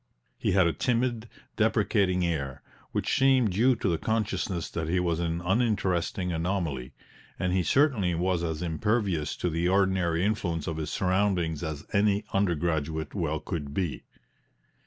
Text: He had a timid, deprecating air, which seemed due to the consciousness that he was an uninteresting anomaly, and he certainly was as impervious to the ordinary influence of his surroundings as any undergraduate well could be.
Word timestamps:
He 0.39 0.53
had 0.53 0.65
a 0.65 0.73
timid, 0.73 1.29
deprecating 1.57 2.25
air, 2.25 2.63
which 2.91 3.13
seemed 3.15 3.51
due 3.51 3.75
to 3.75 3.87
the 3.87 3.99
consciousness 3.99 4.67
that 4.71 4.89
he 4.89 4.99
was 4.99 5.19
an 5.19 5.41
uninteresting 5.41 6.31
anomaly, 6.33 6.95
and 7.37 7.53
he 7.53 7.61
certainly 7.61 8.15
was 8.15 8.41
as 8.43 8.63
impervious 8.63 9.35
to 9.35 9.47
the 9.47 9.67
ordinary 9.69 10.25
influence 10.25 10.65
of 10.65 10.77
his 10.77 10.89
surroundings 10.89 11.61
as 11.63 11.85
any 11.93 12.23
undergraduate 12.33 13.13
well 13.13 13.39
could 13.39 13.75
be. 13.75 14.01